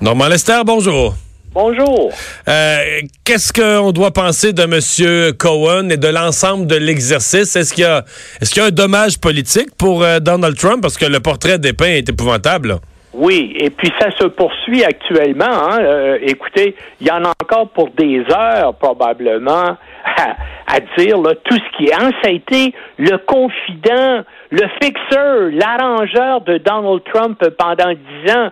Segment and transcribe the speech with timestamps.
[0.00, 1.14] Normand Lester, bonjour.
[1.52, 2.10] Bonjour.
[2.48, 2.78] Euh,
[3.24, 5.32] Qu'est-ce qu'on doit penser de M.
[5.36, 7.54] Cohen et de l'ensemble de l'exercice?
[7.56, 8.04] Est-ce qu'il y, a,
[8.40, 10.80] est qu'il y a un dommage politique pour euh, Donald Trump?
[10.80, 12.68] Parce que le portrait dépeint est épouvantable.
[12.68, 12.74] là.
[13.12, 15.44] Oui, et puis ça se poursuit actuellement.
[15.70, 15.78] hein.
[15.80, 19.76] Euh, écoutez, il y en a encore pour des heures probablement
[20.16, 20.36] à,
[20.68, 21.92] à dire là, tout ce qui est.
[21.94, 28.50] Hein, ça a été le confident, le fixeur, l'arrangeur de Donald Trump pendant dix ans.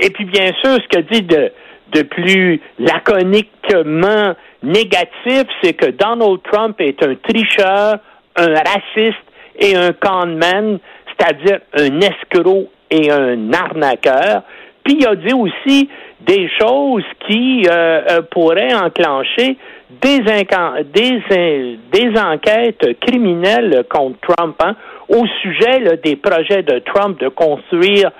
[0.00, 6.80] Et puis bien sûr, ce que dit de, plus laconiquement négatif, c'est que Donald Trump
[6.80, 7.98] est un tricheur,
[8.36, 9.24] un raciste
[9.58, 14.42] et un conman, c'est-à-dire un escroc et un arnaqueur.
[14.88, 15.86] Puis il a dit aussi
[16.18, 19.58] des choses qui euh, euh, pourraient enclencher
[20.02, 24.74] euh, des enquêtes criminelles contre Trump hein,
[25.10, 28.10] au sujet des projets de Trump de construire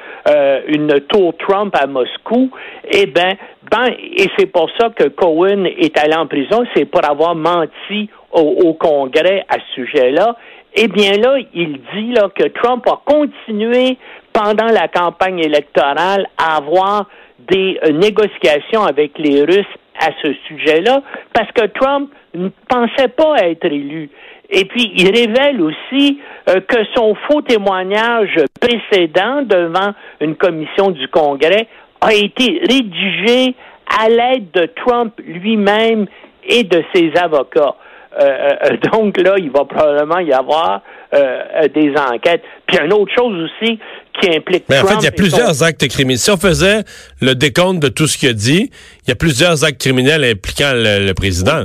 [0.66, 2.50] une tour Trump à Moscou.
[2.90, 3.36] Eh ben,
[3.70, 8.10] ben et c'est pour ça que Cohen est allé en prison, c'est pour avoir menti
[8.30, 10.36] au Congrès à ce sujet-là.
[10.80, 13.98] Eh bien là, il dit là, que Trump a continué
[14.32, 17.08] pendant la campagne électorale à avoir
[17.50, 19.66] des euh, négociations avec les Russes
[19.98, 24.08] à ce sujet-là, parce que Trump ne pensait pas être élu.
[24.50, 31.08] Et puis, il révèle aussi euh, que son faux témoignage précédent devant une commission du
[31.08, 31.66] Congrès
[32.00, 33.56] a été rédigé
[34.00, 36.06] à l'aide de Trump lui-même
[36.44, 37.74] et de ses avocats.
[38.18, 38.24] Euh,
[38.64, 40.82] euh, donc là, il va probablement y avoir
[41.14, 42.42] euh, des enquêtes.
[42.66, 43.78] Puis une autre chose aussi
[44.20, 46.18] qui implique Mais en Trump fait, il y a son- plusieurs actes criminels.
[46.18, 46.82] Si on faisait
[47.20, 48.70] le décompte de tout ce qu'il a dit,
[49.04, 51.64] il y a plusieurs actes criminels impliquant le, le président.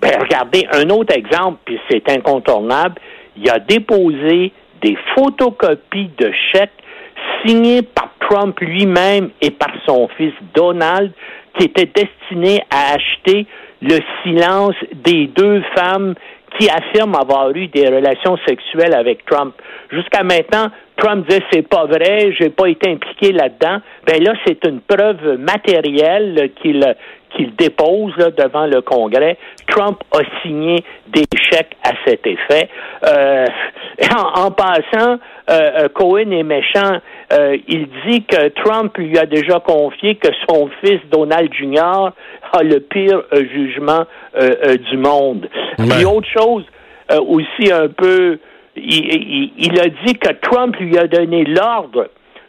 [0.00, 2.96] Ben, regardez, un autre exemple, puis c'est incontournable.
[3.36, 4.52] Il a déposé
[4.82, 6.70] des photocopies de chèques
[7.46, 11.12] signés par Trump lui-même et par son fils Donald,
[11.56, 13.46] qui étaient destinés à acheter
[13.82, 16.14] le silence des deux femmes
[16.58, 19.54] qui affirment avoir eu des relations sexuelles avec Trump.
[19.90, 23.78] Jusqu'à maintenant, Trump disait c'est pas vrai, j'ai pas été impliqué là-dedans.
[24.06, 26.94] Ben là, c'est une preuve matérielle qu'il
[27.36, 29.36] qu'il dépose là, devant le Congrès.
[29.68, 30.76] Trump a signé
[31.08, 32.68] des chèques à cet effet.
[33.06, 33.46] Euh,
[34.16, 35.18] en, en passant,
[35.50, 36.98] euh, euh, Cohen est méchant.
[37.32, 42.10] Euh, il dit que Trump lui a déjà confié que son fils Donald Jr.
[42.52, 44.04] a le pire euh, jugement
[44.38, 45.48] euh, du monde.
[45.78, 46.64] Puis autre chose
[47.10, 48.38] euh, aussi un peu,
[48.76, 52.08] il, il- il a dit que Trump lui a donné l'ordre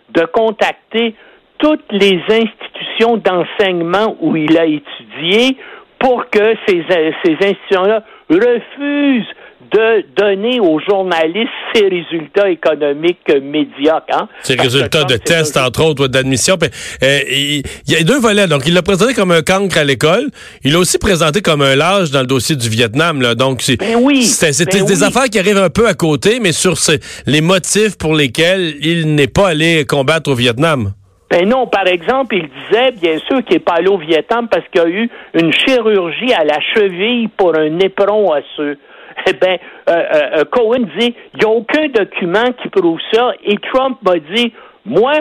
[0.10, 1.16] de contacter
[1.64, 5.56] toutes les institutions d'enseignement où il a étudié
[5.98, 6.84] pour que ces,
[7.24, 9.26] ces institutions-là refusent
[9.72, 14.04] de donner aux journalistes ces résultats économiques médiocres.
[14.12, 14.28] Hein?
[14.42, 16.58] Ces Parce résultats de tests, entre autres, d'admission.
[17.02, 18.48] Euh, il, y a deux volets.
[18.48, 20.30] Donc, il l'a présenté comme un cancre à l'école.
[20.66, 23.22] Il l'a aussi présenté comme un lâche dans le dossier du Vietnam.
[23.22, 23.36] Là.
[23.36, 25.04] Donc, c'est Ben oui, ben des oui.
[25.04, 29.16] affaires qui arrivent un peu à côté, mais sur ces- les motifs pour lesquels il
[29.16, 30.92] n'est pas allé combattre au Vietnam.
[31.34, 34.68] Ben non, par exemple, il disait, bien sûr, qu'il n'est pas allé au Vietnam parce
[34.68, 38.78] qu'il y a eu une chirurgie à la cheville pour un éperon osseux.
[39.28, 39.58] Eh bien,
[39.90, 43.32] euh, euh, euh, Cohen dit, il n'y a aucun document qui prouve ça.
[43.46, 44.54] Et Trump m'a dit,
[44.86, 45.14] moi,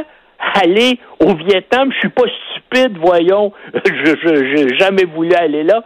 [0.63, 5.83] aller au Vietnam, je suis pas stupide, voyons, je j'ai jamais voulu aller là.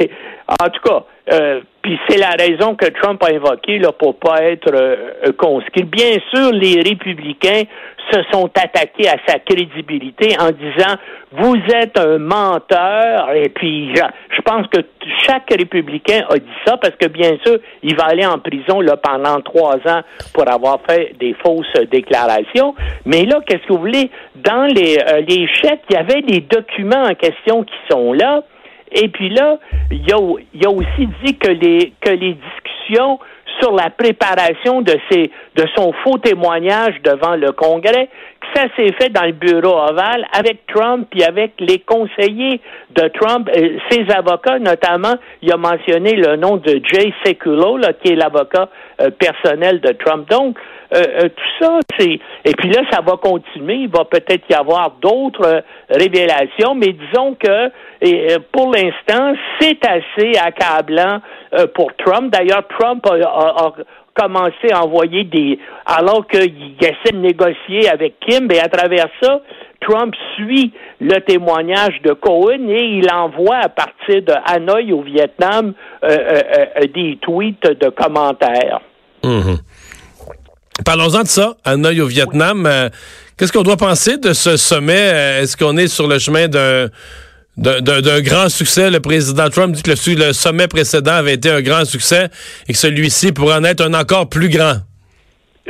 [0.48, 4.42] En tout cas, euh, puis c'est la raison que Trump a invoquée là, pour pas
[4.44, 5.84] être euh, euh, conscrit.
[5.84, 7.64] Bien sûr, les républicains
[8.10, 10.96] se sont attaqués à sa crédibilité en disant
[11.32, 13.32] vous êtes un menteur.
[13.32, 14.78] Et puis je pense que
[15.26, 18.96] chaque républicain a dit ça parce que bien sûr il va aller en prison là
[18.96, 20.00] pendant trois ans
[20.32, 22.74] pour avoir fait des fausses déclarations.
[23.04, 24.10] Mais là qu'est-ce que vous voulez?
[24.36, 28.42] Dans les euh, les chèques il y avait des documents en question qui sont là
[28.92, 29.58] et puis là,
[29.90, 33.18] il a, aussi dit que les, que les discussions
[33.60, 38.08] sur la préparation de, ses, de son faux témoignage devant le Congrès,
[38.54, 43.48] ça s'est fait dans le bureau ovale avec Trump puis avec les conseillers de Trump,
[43.54, 45.14] euh, ses avocats notamment.
[45.42, 48.68] Il a mentionné le nom de Jay Sekulow, là, qui est l'avocat
[49.00, 50.28] euh, personnel de Trump.
[50.30, 50.58] Donc,
[50.94, 52.18] euh, tout ça, c'est...
[52.44, 53.74] Et puis là, ça va continuer.
[53.74, 57.70] Il va peut-être y avoir d'autres révélations, mais disons que
[58.00, 61.20] et, pour l'instant, c'est assez accablant
[61.74, 62.32] pour Trump.
[62.32, 63.72] D'ailleurs, Trump a
[64.18, 65.58] commencé à envoyer des...
[65.86, 69.40] Alors qu'il essaie de négocier avec Kim, et à travers ça,
[69.80, 75.72] Trump suit le témoignage de Cohen et il envoie à partir de Hanoï au Vietnam
[76.02, 76.42] euh, euh,
[76.76, 78.80] euh, des tweets de commentaires.
[79.24, 79.58] Mhm.
[80.84, 82.68] Parlons-en de ça, Hanoï au Vietnam.
[83.36, 85.40] Qu'est-ce qu'on doit penser de ce sommet?
[85.40, 86.88] Est-ce qu'on est sur le chemin d'un
[87.58, 88.90] d'un grand succès.
[88.90, 92.28] Le président Trump dit que le, sommet précédent avait été un grand succès
[92.68, 94.76] et que celui-ci pourrait en être un encore plus grand.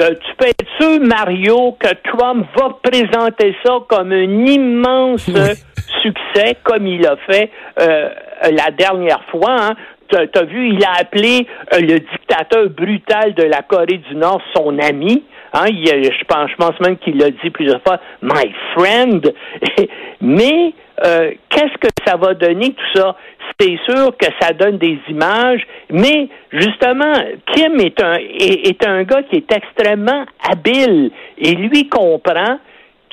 [0.00, 5.28] Euh, tu peux être sûr, Mario, que Trump va présenter ça comme un immense
[6.02, 7.50] succès, comme il a fait
[7.80, 8.08] euh,
[8.52, 9.56] la dernière fois.
[9.58, 9.74] Hein.
[10.10, 14.40] Tu as vu, il a appelé euh, le dictateur brutal de la Corée du Nord
[14.54, 15.24] son ami.
[15.52, 19.32] Hein, je, pense, même qu'il l'a dit plusieurs fois, my friend.
[20.20, 20.72] Mais
[21.04, 23.16] euh, qu'est-ce que ça va donner tout ça?
[23.60, 27.12] C'est sûr que ça donne des images, mais justement,
[27.52, 32.58] Kim est un, est, un gars qui est extrêmement habile et lui comprend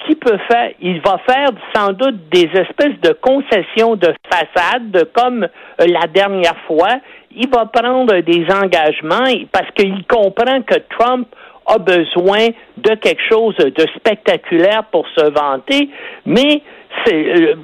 [0.05, 5.43] qu'il peut faire, il va faire sans doute des espèces de concessions de façade, comme
[5.43, 6.99] euh, la dernière fois.
[7.35, 11.27] Il va prendre des engagements parce qu'il comprend que Trump
[11.65, 15.89] a besoin de quelque chose de spectaculaire pour se vanter,
[16.25, 16.61] mais
[17.11, 17.55] euh,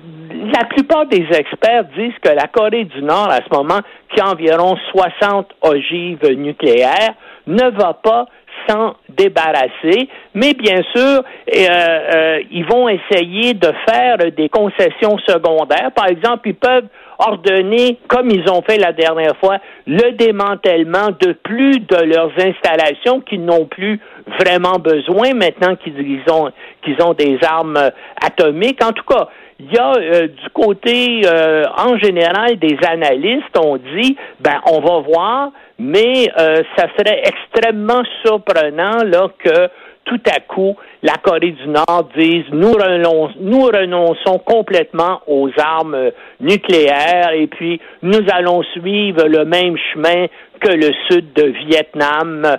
[0.54, 3.80] la plupart des experts disent que la Corée du Nord, à ce moment,
[4.14, 7.14] qui a environ 60 ogives nucléaires,
[7.48, 8.26] ne va pas
[8.68, 11.22] s'en débarrasser, mais bien sûr, euh,
[11.58, 15.92] euh, ils vont essayer de faire des concessions secondaires.
[15.96, 16.88] Par exemple, ils peuvent
[17.20, 23.22] ordonner, comme ils ont fait la dernière fois, le démantèlement de plus de leurs installations
[23.22, 24.00] qu'ils n'ont plus
[24.40, 26.50] vraiment besoin maintenant qu'ils ont,
[26.84, 27.92] qu'ils ont des armes
[28.24, 28.84] atomiques.
[28.84, 29.28] En tout cas,
[29.64, 34.80] il y a euh, du côté, euh, en général, des analystes ont dit, ben, on
[34.80, 39.70] va voir, mais euh, ça serait extrêmement surprenant là que
[40.04, 46.10] tout à coup, la Corée du Nord dise nous, renonçons, nous renonçons complètement aux armes
[46.40, 50.26] nucléaires et puis nous allons suivre le même chemin
[50.60, 52.58] que le sud de Vietnam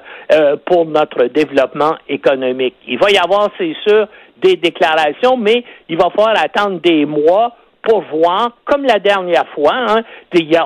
[0.67, 2.77] pour notre développement économique.
[2.87, 4.07] Il va y avoir, c'est sûr,
[4.43, 9.75] des déclarations, mais il va falloir attendre des mois pour voir, comme la dernière fois,
[9.75, 10.03] hein,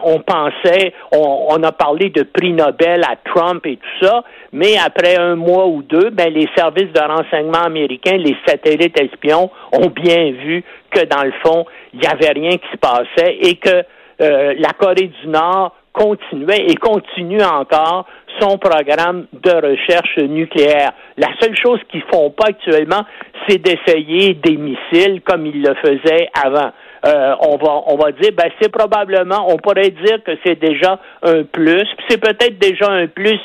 [0.05, 5.17] on pensait, on, a parlé de prix Nobel à Trump et tout ça, mais après
[5.17, 10.32] un mois ou deux, ben, les services de renseignement américains, les satellites espions, ont bien
[10.32, 11.64] vu que dans le fond,
[11.94, 13.82] il n'y avait rien qui se passait et que
[14.20, 18.07] euh, la Corée du Nord continuait et continue encore
[18.39, 20.93] son programme de recherche nucléaire.
[21.17, 23.03] La seule chose qu'ils font pas actuellement,
[23.49, 26.71] c'est d'essayer des missiles comme ils le faisaient avant.
[27.07, 30.99] Euh, on va on va dire ben c'est probablement on pourrait dire que c'est déjà
[31.23, 33.39] un plus c'est peut-être déjà un plus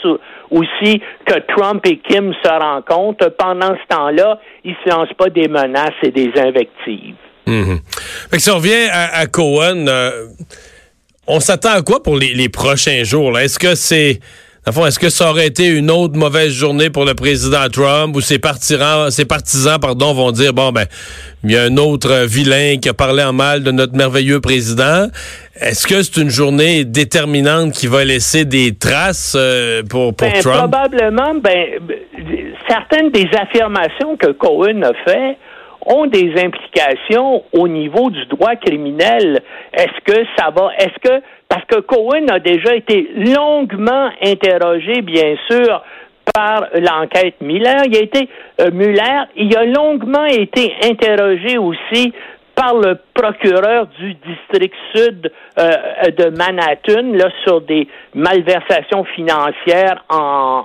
[0.50, 5.48] aussi que Trump et Kim se rencontrent pendant ce temps-là ils se lancent pas des
[5.48, 7.16] menaces et des invectives.
[7.46, 7.76] Mm
[8.38, 10.28] si on revient à, Cohen euh,
[11.28, 14.20] on s'attend à quoi pour les, les prochains jours est-ce que c'est
[14.68, 18.38] est-ce que ça aurait été une autre mauvaise journée pour le président Trump ou ses
[18.38, 20.86] partisans, ses partisans pardon, vont dire bon ben
[21.44, 25.08] il y a un autre vilain qui a parlé en mal de notre merveilleux président.
[25.60, 30.40] Est-ce que c'est une journée déterminante qui va laisser des traces euh, pour, pour ben,
[30.42, 30.72] Trump?
[30.72, 31.34] Probablement.
[31.36, 31.80] Ben,
[32.70, 35.38] certaines des affirmations que Cohen a fait
[35.86, 39.42] ont des implications au niveau du droit criminel.
[39.74, 45.36] Est-ce que ça va, est-ce que parce que Cohen a déjà été longuement interrogé, bien
[45.50, 45.82] sûr,
[46.34, 47.84] par l'enquête Miller.
[47.88, 48.30] Il a été
[48.62, 52.14] euh, Muller, il a longuement été interrogé aussi
[52.56, 55.72] par le procureur du district sud euh,
[56.18, 60.64] de Manhattan là, sur des malversations financières en,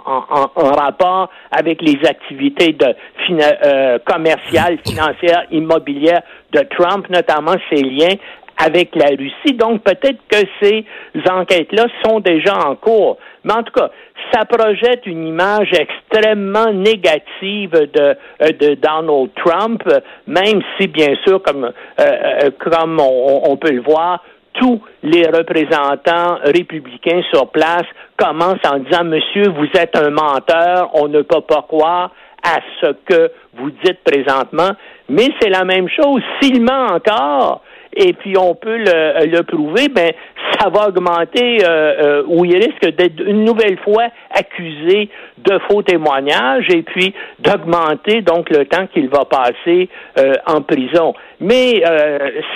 [0.56, 2.94] rapport avec les activités de,
[3.30, 8.16] euh, commerciales, financières, immobilières de Trump, notamment ses liens
[8.56, 9.54] avec la Russie.
[9.54, 10.84] Donc peut-être que ces
[11.28, 13.18] enquêtes-là sont déjà en cours.
[13.44, 13.90] Mais en tout cas,
[14.32, 19.82] ça projette une image extrêmement négative de, euh, de Donald Trump,
[20.26, 21.70] même si, bien sûr, comme, euh,
[22.00, 27.84] euh, comme on, peut le voir, tous les représentants républicains sur place
[28.16, 32.10] commencent en disant Monsieur, vous êtes un menteur, on ne peut pas croire
[32.42, 34.70] à ce que vous dites présentement,
[35.08, 36.22] mais c'est la même chose.
[36.40, 37.62] S'il ment encore,
[37.96, 40.12] et puis on peut le, le prouver, ben
[40.58, 45.82] ça va augmenter euh, euh, ou il risque d'être une nouvelle fois accusé de faux
[45.82, 49.88] témoignages et puis d'augmenter donc le temps qu'il va passer
[50.18, 51.14] euh, en prison.
[51.40, 51.82] Mais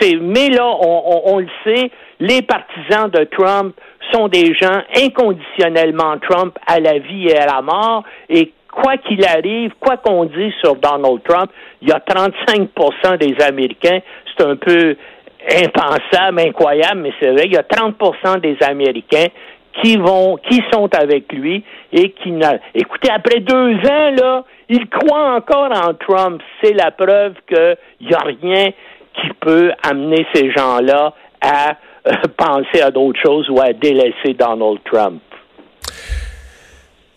[0.01, 3.75] c'est mais là on, on, le sait, les partisans de Trump
[4.13, 9.25] sont des gens inconditionnellement Trump à la vie et à la mort et quoi qu'il
[9.25, 11.51] arrive, quoi qu'on dise sur Donald Trump,
[11.83, 14.01] il y a 35% des Américains,
[14.37, 14.97] c'est un peu
[15.49, 19.29] impensable, incroyable, mais c'est vrai, il y a 30% des Américains
[19.83, 22.59] qui vont, qui sont avec lui et qui n'a.
[22.75, 26.43] Écoutez, après deux ans, là, ils croient encore en Trump.
[26.63, 27.77] C'est la preuve qu'il
[28.09, 28.71] n'y a rien
[29.15, 34.79] qui peut amener ces gens-là à euh, penser à d'autres choses ou à délaisser Donald
[34.85, 35.23] Trump.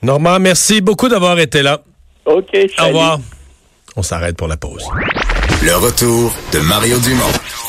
[0.02, 1.80] Normand, merci beaucoup d'avoir été là.
[2.26, 2.74] OK, salut.
[2.80, 3.20] Au revoir.
[3.96, 4.90] On s'arrête pour la pause.
[5.62, 7.63] Le retour de Mario Dumont.